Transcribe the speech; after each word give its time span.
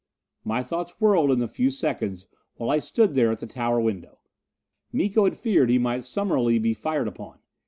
My 0.43 0.63
thoughts 0.63 0.95
whirled 0.99 1.29
in 1.29 1.37
the 1.37 1.47
few 1.47 1.69
seconds 1.69 2.25
while 2.55 2.71
I 2.71 2.79
stood 2.79 3.13
there 3.13 3.31
at 3.31 3.37
the 3.37 3.45
tower 3.45 3.79
window. 3.79 4.17
Miko 4.91 5.25
had 5.25 5.37
feared 5.37 5.69
he 5.69 5.77
might 5.77 6.05
summarily 6.05 6.57
be 6.57 6.73
fired 6.73 7.07
upon. 7.07 7.37